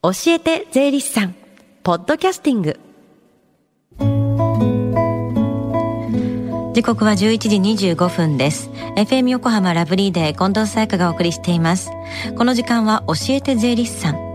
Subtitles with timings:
[0.00, 1.34] 教えて税理士さん。
[1.82, 2.78] ポッドキャスティング。
[6.72, 7.16] 時刻は11
[7.74, 8.70] 時25分です。
[8.94, 11.90] FM 横浜ラブリーで近藤沙耶香がお送りしています。
[12.36, 14.28] この時間は教えて税理士さん。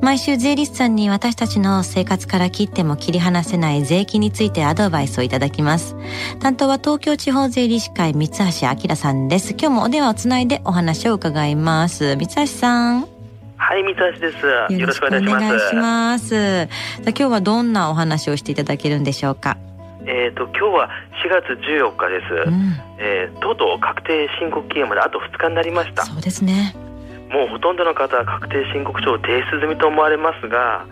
[0.00, 5.94] 毎週税理士さんに私たちの生活から切っても切り離せない税金についてアドバイスをいただきます。
[6.40, 8.44] 担当は東京地方税理士会三橋
[8.88, 9.52] 明さんです。
[9.52, 12.16] 今日もお電話をつないでお話を伺います。
[12.16, 13.13] 三橋さん。
[13.56, 14.46] はい、三橋です。
[14.78, 15.44] よろしくお願いします。
[15.44, 16.66] お願いします。
[16.66, 16.68] さ
[17.06, 19.56] あ今日はどんなお話をしていただけるんでしょうか？
[20.06, 20.90] えっ、ー、と今日は
[21.24, 22.48] 4月14日です。
[22.48, 26.04] うん、えー、とうとう確定申告期限まであと2日になりました。
[26.04, 26.74] そうですね。
[27.30, 30.86] もうほとんどの方は確定申告書を提出済みと思われますが、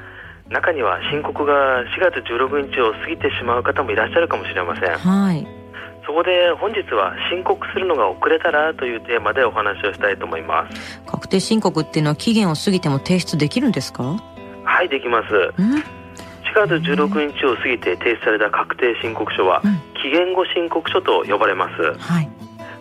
[0.48, 4.98] 中には申告が4月16日を過ぎてしまう方もいらっしゃるかもしれません。
[4.98, 5.61] はい。
[6.04, 11.00] そこで本日は申告するのが遅れたらというテーマでお話をしたいと思います。
[11.06, 14.22] 確定申告っていうのは期限を過ぎても提出できるんですか？
[14.64, 15.28] はいできます。
[16.54, 19.62] 4月16日を過ぎて提出された確定申告書は、
[20.02, 22.28] 期限後申告書と呼ばれます、はい、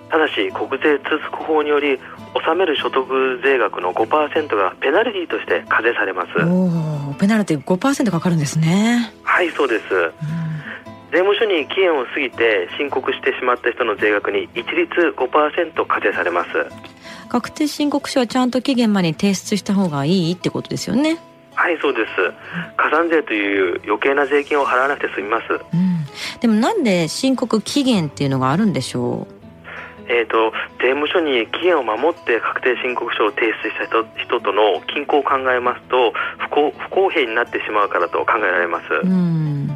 [0.10, 1.98] ただし国税通告法により
[2.34, 10.51] 納める所得税額の5%がペナルティとして課税されますおペナルティ5%かかるんですねはいそうです、うん
[11.12, 16.50] 税務署に期限を過ぎて申告してしまった人の税額に一律5%課税されます。
[17.30, 21.18] 確定申告書はちゃんと期限までに提出した方がいいってことですよね。
[21.54, 22.12] はいそうです。
[22.78, 26.06] 加算税という余計な税金を払わなくて済みます、うん、
[26.40, 29.42] でもなんで申告期限っていうのがあるんでしょう？
[30.08, 38.86] えーと、税務署に期限を守って確定申告書を提出した人人との均衡を考えますと不公不公平になってしまうからと考えられます。
[39.04, 39.70] うん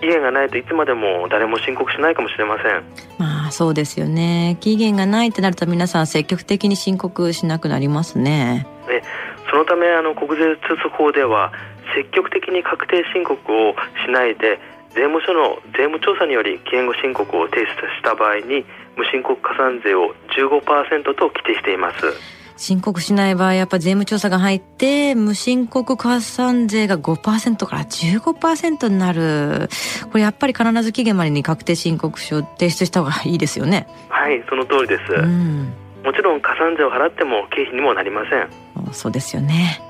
[0.00, 2.82] 期限がないといつまでも誰も申告しないかもしれません。
[3.18, 4.56] まあそうですよね。
[4.60, 8.66] 期限がないってなると皆さん積極的に申告しなくなりますね。
[8.88, 9.02] ね
[9.50, 11.52] そのためあの国税通則法では
[11.94, 13.74] 積極的に確定申告を
[14.06, 14.58] しないで
[14.94, 18.64] 税務署の税務調査により期限後申告を提出した場合に
[18.96, 29.70] 無申告加算税を15%と規定しています申告しない場合、やっぱ税務調査が入って、無申告加算税が5%から15%になる。
[30.12, 33.88] これやっぱり必ず期限までに確定申告書を提出した方がいいですよね。
[34.10, 35.10] はい、その通りです。
[35.10, 35.72] うん、
[36.04, 38.92] もちろん加算税を払っても経費にもなりません。
[38.92, 39.80] そうですよね。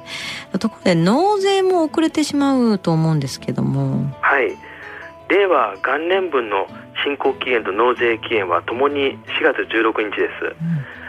[0.61, 4.17] ところで納税も遅れてしまうと思うんですけども。
[4.21, 4.57] はい。
[5.29, 6.69] 令和元年分の
[7.05, 10.45] 申告期限と納税期限はともに4月16日です。
[10.45, 10.65] う
[10.97, 11.00] ん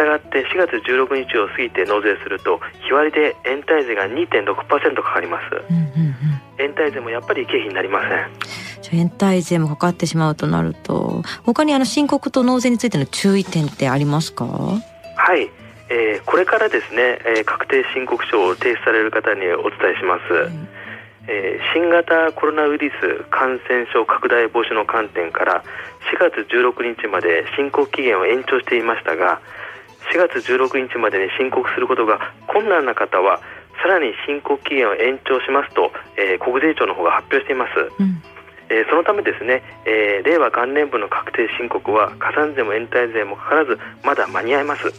[0.00, 8.30] したがって4月16日を過ぎて納税すると日割りで延滞税が2.6%かかります、うんうんうん、延滞税もやっぱり経費になりません。
[8.92, 14.46] 延滞税もかかってしまうとなると他にあの申告と納税についての注意点ってありますか？
[14.46, 15.48] はい、
[15.90, 20.68] えー、これからですね、えー、確定申告書を提出される方にお伝えします、うん
[21.28, 25.62] えー、新型コロナウイルス感染症拡大防止の観点から
[26.12, 29.40] 4月16日まで申告期限を延長していましたが
[30.12, 33.40] 4月16日までに申告することが困難な方は
[33.82, 38.22] さらに申告期限を延長しますと、えー、国税庁の方が発表しています、うん、
[38.68, 44.90] えー、そのためですね、えー、令和元年分の確定申告は加算税も延滞税もかからずまだ間に合います、う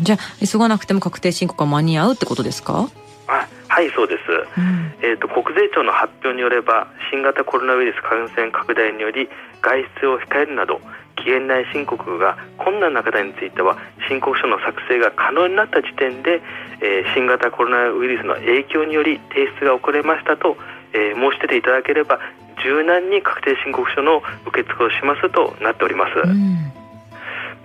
[0.00, 2.88] ん、じゃあ急がなくても確定申告は間に合うってことですか？
[3.26, 4.20] あはいそうです、
[4.58, 9.28] うん、えーと、国税庁の発表によれば新型コロナウイルス感染拡大により
[9.62, 10.80] 外出を控えるなど
[11.16, 16.42] 期限内申告が困難な方については申告書の作成が可能になった時点で、
[16.80, 20.56] えー、新型コロナウイルスの影響により提出が遅れましたと、
[20.92, 22.18] えー、申し出ていただければ
[22.62, 26.18] 柔軟に確定申告書の受付をしますとなっております。
[26.24, 26.54] うん。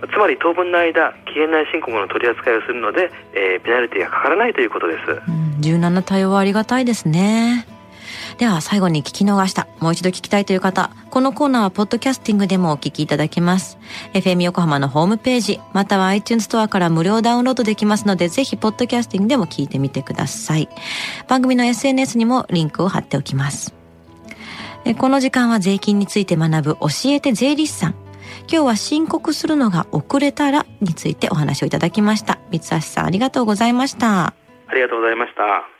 [0.08, 7.66] つまり当分の間期限内申告の取り扱いをするので、えー、ペナルティがかからないということです、うん、柔軟な対応はありがたいですね
[8.40, 13.76] では最後に聞き逃した、もう一度聞きたいという方、このコーナーはポッドキャスティングでもお聞きいただけます。
[14.14, 20.70] FM 横浜のホームページ、または iTunes ストアから無料ダウンロードできますので、ぜひポッドキャスティングでも聞いてみてください。
[21.28, 23.74] 番組の SNS にもリンクを貼っておきます。
[24.96, 27.94] この時間は税金について学ぶ教えて税理士さん。
[28.50, 32.38] 今日は申告するのが遅れたらについてお話をいただきました。
[32.50, 34.28] 三橋さんありがとうございました。
[34.28, 35.79] ありがとうございました。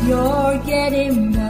[0.06, 1.43] You're getting better.